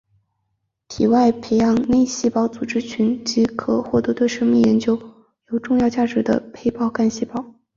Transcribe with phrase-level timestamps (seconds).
[0.87, 2.69] 体外培养内细胞群细
[3.19, 4.99] 胞即可取得对生命科学研究
[5.51, 7.53] 有重要价值的胚胎干细胞